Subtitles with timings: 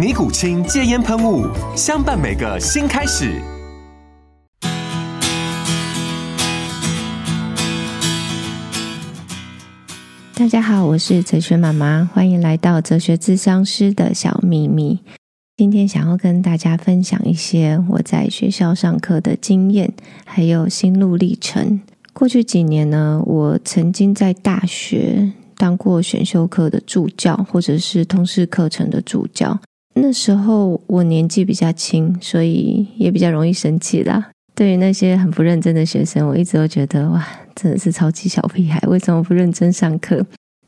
[0.00, 1.46] 尼古清戒烟喷雾，
[1.76, 3.38] 相伴每个新开始。
[10.34, 14.98] 大家好，我是哲学妈妈，欢迎来到哲学咨商师的小秘密。
[15.58, 19.92] 今天想要跟大家分享一些我在学校上课的经验，
[20.24, 21.78] 还有心路历程。
[22.14, 29.60] 过去几年呢，我曾经在大学当过选修课的助教，或者是通识课程的助教。
[29.94, 34.30] 那时候我年纪比较轻，所以也比较容易生气啦。
[34.54, 40.24] 对于那些很不认真的学生，我一直都觉得哇，真的是超级小屁孩，为什么不认真上课？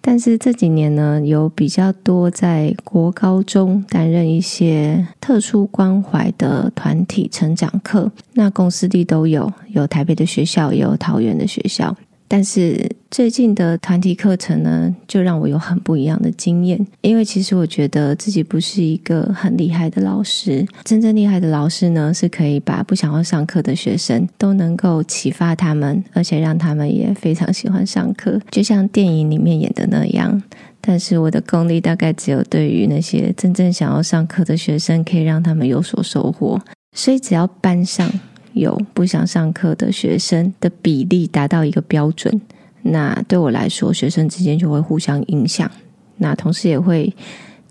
[0.00, 11.96] 但是这几年呢，有比较多在国高中担任一些特殊关怀的团体成长课，那公私地都有，有台北的学校，也有桃园的学校。
[12.26, 16.84] 但是最近的团体课程呢，就让我有很不一样的经验。
[17.02, 30.42] 因为其实我觉得自己不是一个很厉害的老师，真正厉害的老师呢，是可以把不想要上课的学生都能够启发他们，而且让他们也非常喜欢上课，就像电影里面演的那样。
[30.80, 36.60] 但是我的功力大概只有对于那些真正想要上课的学生，可以让他们有所收获。
[36.96, 38.10] 所以只要班上。
[38.54, 42.40] 有不想上课的学生的比例达到一个标准，
[42.82, 45.70] 那对我来说，学生之间就会互相影响，
[46.16, 47.14] 那同时也会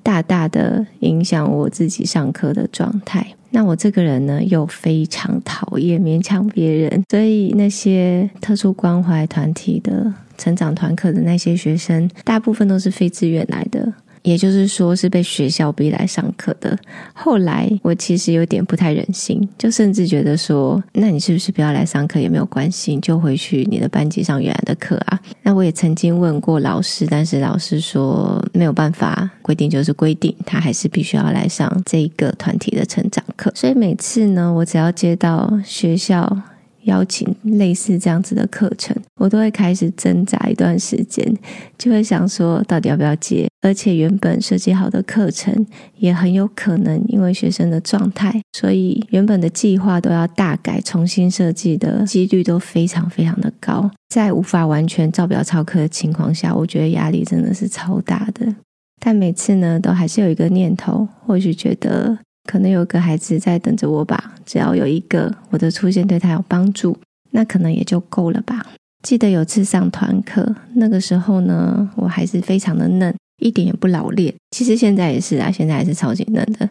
[0.04, 3.26] 大大的影响我自己上课的状态。
[3.52, 13.94] 那我这个人呢，又非常讨厌勉强别人，所以那些特殊关怀团体的成长团课的那些学生，大部分都是非自愿来的。
[14.24, 16.78] 也就是说，是被学校逼来上课的。
[17.14, 25.20] 后来，我其实有点不太忍心，就甚至觉得说，那你是不是不要来上课也没有关系，就回去你的班级上原来的课啊？
[25.44, 33.52] 那我也曾经问过老师，但是老师说没有办法，规定就是规定，他还是必须要来上这一个团体的成长课。
[33.54, 36.42] 所以每次呢，我只要接到学校，
[36.84, 41.36] 邀请类似这样子的课程，我都会开始挣扎一段时间，
[41.78, 43.48] 就会想说到底要不要接。
[43.62, 45.66] 而且原本设计好的课程，
[45.98, 53.90] 也很有可能因为学生的状态，所以原本的计划都要大改、重新设计的几率都非常非常的高。
[54.10, 58.54] 在无法完全照表操课的情况下，我觉得压力真的是超大的。
[59.00, 62.20] 但每次呢，都还是有一个念头，或许觉得。
[62.50, 66.98] 可能有个孩子在等着我吧，只要有一个我的出现对他有帮助，
[67.32, 68.66] 那可能也就够了吧。
[69.02, 74.34] 记得有次上团课，那个时候呢，我还是非常的嫩，一点也不老练。
[74.52, 76.70] 其实现在也是啊，现在还是超级嫩的。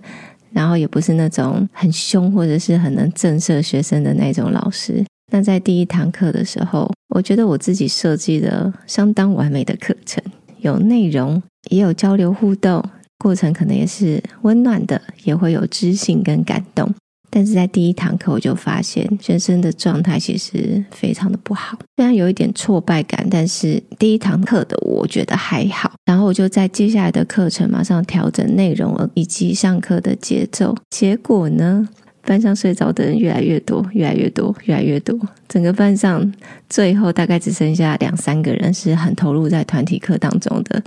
[0.50, 5.02] 然后也不是那种很凶或者是很能震慑学生的那种老师。
[5.32, 10.22] 那在第一堂课的时候，我觉得我自己设计的相当完美的课程，
[10.58, 12.84] 有内容，也有交流互动。
[13.22, 16.92] 过程可能也是温暖的，也会有知性跟感动。
[17.30, 25.92] 但是在第一堂课，我就发现学生的状态其实非常的不好，虽然有一点挫败感，但是第一堂课的我觉得还好。
[26.04, 30.76] 然后我就在接下来的课程马上调整内容以及上课的节奏。
[30.90, 31.88] 结果呢，
[32.26, 35.18] 班上睡着的人越来越多，越来越多，越来越多。
[35.48, 36.30] 整个班上
[36.68, 40.82] 最后大概只剩下两三个人是很投入在团体课当中的。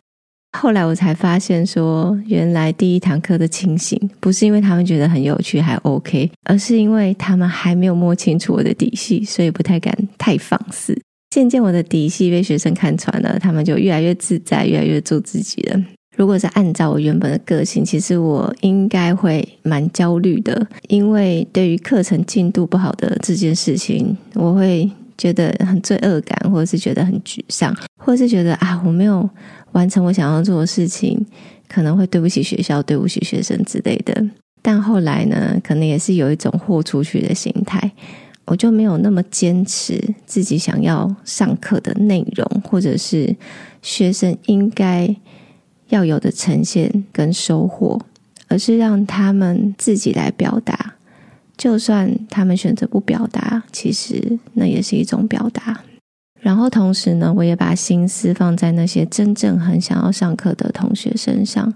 [0.57, 10.97] 后来我才发现，说原来第一堂课的情形不是因为他们觉得很有趣还 OK，而是因为他们还没有摸清楚我的底细，所以不太敢太放肆。
[11.29, 15.79] 渐渐我的底细被学生看穿了，他们就越来越自在，越来越做自己了。
[16.15, 29.29] 如果是按照我原本的个性，其实我应该会蛮焦虑的，因为对于课程进度不好的这件事情，我会觉得很罪恶感，或者是觉得很沮丧，或者是觉得啊，我没有。
[29.71, 31.25] 完成我想要做的事情，
[31.67, 34.25] 可能会对不起学校、对不起学生之类的。
[34.61, 37.91] 但后来呢，可能也是有一种豁出去的心态。
[38.45, 43.35] 我就没有那么坚持自己想要上课的内容，或者是
[43.81, 45.13] 学生应该
[45.89, 47.99] 要有的呈现跟收获，
[48.47, 50.94] 而是让他们自己来表达。
[51.57, 55.81] 就算他们选择不表达，其实那也是一种表达。
[56.41, 61.73] 然后同时呢，我也把心思放在那些真正很想要上课的同学身上。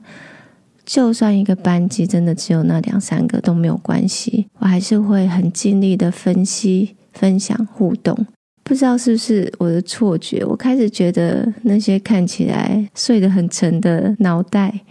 [0.85, 8.25] 就算一个班级真的只有那两三个都没有关系，我还是会很尽力的分析、分享、互动。
[8.63, 14.81] 不知道是不是我的错觉，我开始觉得那些看起来睡得很沉的脑袋，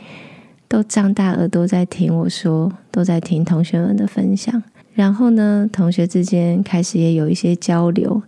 [0.67, 4.61] 都张大耳朵在听我说，都在听同学们的分享。
[4.99, 8.21] 然后呢，同学之间开始也有一些交流。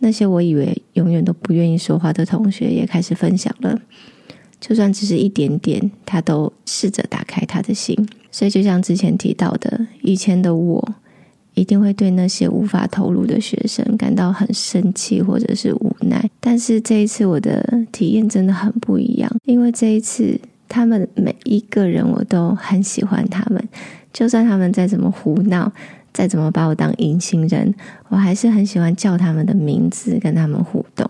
[0.00, 3.80] 那些我以为永远都不愿意说话的同学也开始分享了，
[4.60, 7.96] 就算只是一点点，他都试着打开他的心。
[8.30, 10.86] 所以，就像之前提到的，以前的我
[11.54, 16.28] 一定会对那些无法投入的学生感到很生气或者是无奈。
[16.40, 20.38] 但是这一次我的体验真的很不一样，因为这一次
[20.68, 23.66] 他们每一个人我都很喜欢他们，
[24.12, 25.72] 就算他们再怎么胡闹。
[26.12, 27.74] 再怎么把我当隐形人，
[28.08, 31.08] 我还是很喜欢叫他们的名字，跟他们互动。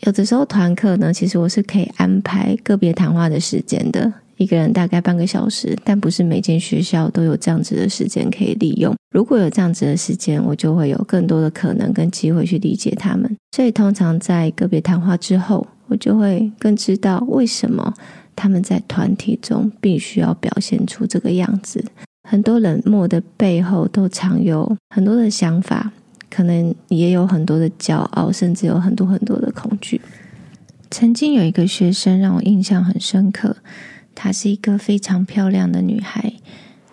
[0.00, 8.92] 有的时候团课呢，其实我是可以安排个别谈话的时间的，一个人大概半个小时，但不是每间学校都有这样子的时间可以利用。
[9.14, 13.36] 如果有这样子的时间，我就会有更多的可能跟机会去理解他们。
[13.54, 17.94] 所以通常在个别谈话之后，我就会更知道为什么
[18.34, 21.84] 他们在团体中必须要表现出这个样子。
[22.32, 25.92] 很多冷漠的背后，都藏有很多的想法，
[26.30, 30.00] 可能也有很多的骄傲，甚至有很多很多的恐惧。
[30.90, 33.58] 曾经有一个学生让我印象很深刻，
[34.14, 36.32] 她是一个非常漂亮的女孩，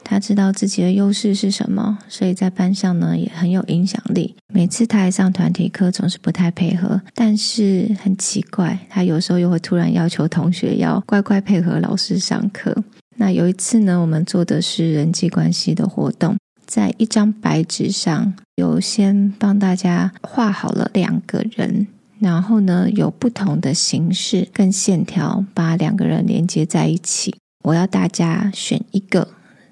[0.03, 4.35] 她知道自己的优势是什么，所以在班上呢也很有影响力。
[4.53, 12.75] 每次她来上团体课，总是不太配合，但是很奇怪，她有时候又会突然要求同学要乖乖配合老师上课。
[13.19, 21.87] 那有一次呢，我们做的是人际关系的活动，在一张白纸上有先帮大家画好了两个人，
[22.19, 27.35] 然后呢有不同的形式跟线条把两个人连接在一起。
[27.65, 29.27] 我要大家选一个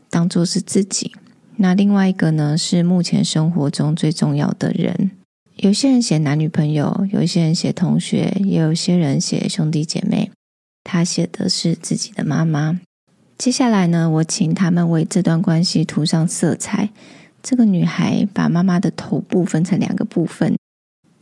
[0.09, 1.13] 当做是自己，
[1.55, 5.11] 那另外一个呢是目前生活中最重要的人。
[5.55, 10.29] 有些人写男女朋友，有一些人写同学，也有些人写兄弟姐妹。
[10.83, 12.81] 他写的是自己的妈妈。
[13.37, 16.89] 接下来呢，我请他们为这段关系涂上色彩。
[17.43, 20.57] 这个女孩把妈妈的头部分成两个部分，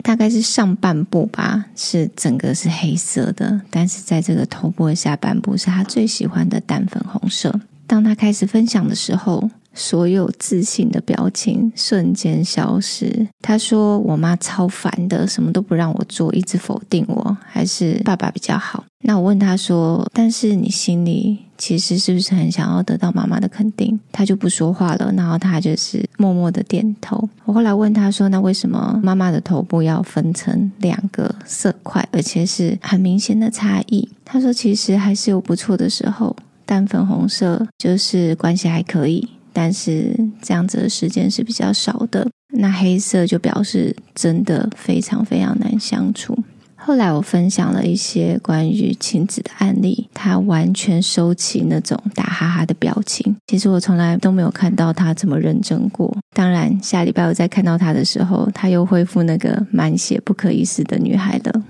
[0.01, 7.59] 大概是上半部吧，是整个是黑色的，但是在这个头部的下半部是她最喜欢的淡粉红色。
[7.85, 13.27] 当她开始分享的时候，所有自信的表情瞬间消失。
[13.41, 23.99] 她说：“我妈超烦的，什么都不让我做，一直否定我，还是爸爸比较好。”那我问她说：“但是你心里……”其实是不是很想要得到妈妈的肯定？
[24.11, 27.27] 他就不说话了，然后他就是默默的点头。
[27.45, 36.35] 我后来问他说：“那为什么妈妈的头部要分成两个色块，而且是很明显的差异？”他说：“其实还是有不错的时候，
[36.65, 42.27] 淡粉红色就是关系还可以，但是这样子的时间是比较少的。
[42.57, 46.37] 那黑色就表示真的非常非常难相处。”
[46.85, 53.35] 后来我分享了一些关于亲子的案例，他完全收起那种打哈哈的表情。
[53.47, 56.15] 其实我从来都没有看到他这么认真过。
[56.35, 61.63] 当然，下礼拜我再看到他的时候，他又恢复那个满血不可一世的女孩了。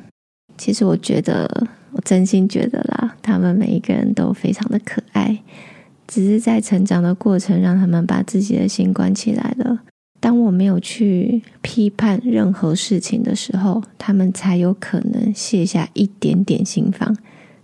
[0.58, 1.50] 其实我觉得，
[1.94, 5.42] 我真心觉得啦，他们每一个人都非常的可爱，
[6.06, 9.80] 只是在成长的过程，让他们把自己的心关起来了。
[10.26, 17.16] 当我没有去批判任何事情的时候，他们才有可能卸下一点点心防，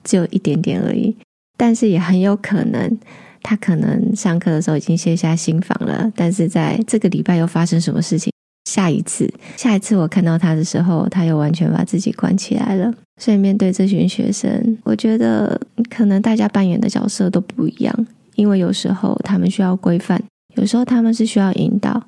[0.03, 1.15] 只有一点点而已。
[1.58, 3.00] 但是也很有可能，
[3.41, 8.32] 他可能上课的时候已经卸下心防了，但是在这个礼拜又发生什么事情？
[8.70, 9.27] 下一次，
[9.58, 12.94] 下一次我看到他的时候，他又完全把自己关起来了。
[13.20, 20.22] 所以面对这群学生，我觉得可能大家扮演的角色都不一样，因为有时候他们需要规范，
[20.58, 22.00] 有时候他们是需要引导。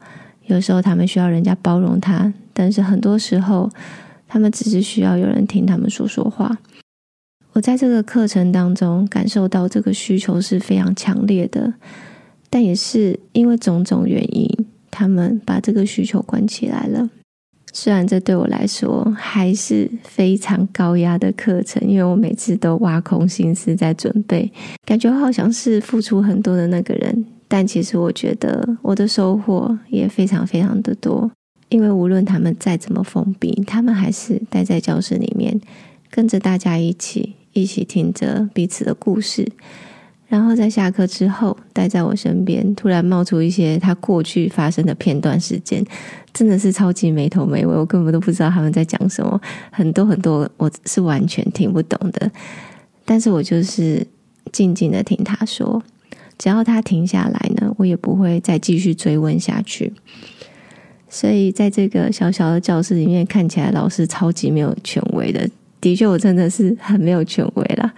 [0.47, 3.69] 有时候他们需要人家包容他，但是很多时候
[4.27, 6.57] 他们只是需要有人听他们说说话。
[7.53, 11.73] 我在这个课程当中感受到这个需求是非常强烈的，
[12.50, 14.50] 但也是因为种种原因，
[14.89, 17.09] 他们把这个需求关起来了。
[17.71, 24.51] 虽然这对我来说还是非常高压的课程，因为我每次都挖空心思在准备，
[24.85, 27.25] 感觉好像是付出很多的那个人。
[27.55, 31.29] 但其实我觉得我的收获也非常非常的多，
[31.69, 35.62] 因为无论他们再怎么封闭，他们还是待在教室里面，
[36.10, 39.48] 跟着大家一起一起听着彼此的故事。
[40.27, 45.86] 然后在下课之后，待在我身边，突然冒出一些他过去发生的片段时间，
[46.33, 49.39] 真的是超级没头没尾，我根本都不知道他们在讲什么，
[49.72, 52.31] 很多很多我是完全听不懂的。
[53.05, 54.03] 但是我就是
[54.51, 55.83] 静静的听他说，
[56.43, 59.93] 只要他停下来呢，我也不会再继续追问下去。
[61.07, 67.93] 所以在这个小小的教室里面，看起来老师超级没有权威的，的确我真的是很没有权威啦。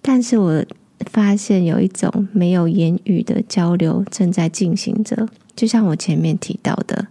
[0.00, 0.64] 但是我。
[1.12, 7.06] 发现有一种没有言语的交流正在进行着，就像我前面提到的，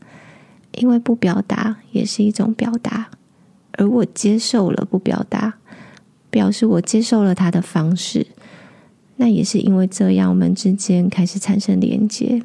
[0.73, 3.09] 因为不表达也是一种表达，
[3.71, 5.53] 而我接受了不表达，
[6.29, 8.27] 表示我接受了他的方式，
[9.17, 12.41] 那也是因为这样，我们之间开始产生连接。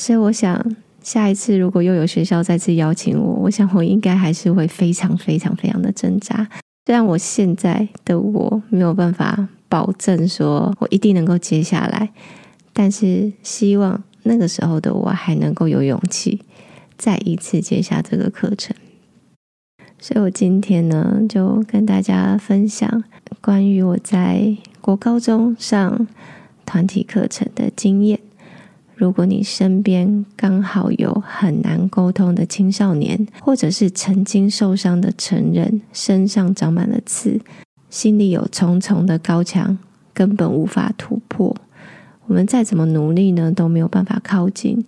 [0.00, 6.48] 所以我想，下一次如果又有学校再次邀请我，我想我应该还是会非常非常非常的挣扎。
[6.86, 9.48] 虽然我现在的我没有办法。
[9.70, 12.10] 保证说，我一定能够接下来，
[12.72, 16.40] 但是希望那个时候的我还能够有勇气
[16.98, 18.74] 再一次接下这个课程。
[20.00, 23.04] 所以我今天呢，就跟大家分享
[23.42, 26.06] 关于我在国高中上
[26.66, 28.20] 团体课程的经验。
[28.94, 37.40] 如果你身边刚好有很难沟通的青少年，或者是曾经受伤的成人，身上长满了刺。
[37.88, 39.78] 心里有重重的高墙，
[40.12, 41.56] 根本无法突破。
[42.26, 44.84] 我们再怎么努力呢，都没有办法靠近。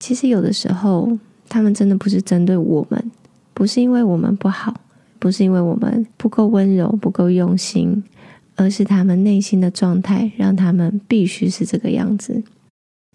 [0.00, 1.16] 其实有的时候，
[1.48, 3.10] 他们真的不是针对我们，
[3.54, 4.74] 不是因为我们不好，
[5.20, 8.02] 不是因为我们不够温柔、不够用心，
[8.56, 12.42] 而是他们内心的状态让他们必须是这个样子。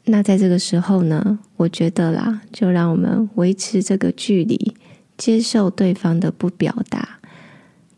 [0.05, 4.75] 那在这个时候呢，我觉得啦，就让我们维持这个距离，
[5.17, 7.19] 接受对方的不表达。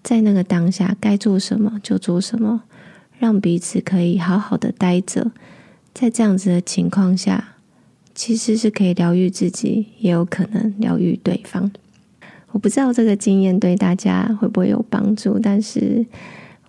[0.02, 2.64] 在那个当下，该做什么就做什么，
[3.20, 5.32] 让彼此可以好好的待着。
[5.94, 7.56] 在这样子的情况下，
[8.16, 11.70] 其实是可以疗愈自己，也有可能疗愈对方。
[12.52, 16.06] 我不知道这个经验对大家会不会有帮助，但是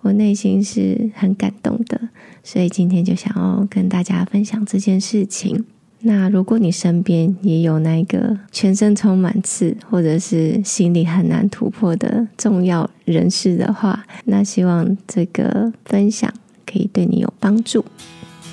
[0.03, 2.01] 我内心是很感动的，
[2.43, 5.65] 所以今天就想要跟大家分享这件事情。
[6.01, 16.33] 那如果你身边也有那个全身充满刺，或者是心里很难突破的重要人士的话，那希望这个分享
[16.65, 17.85] 可以对你有帮助。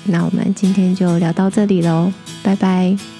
[0.06, 3.15] 那我们今天就聊到这里喽，拜拜。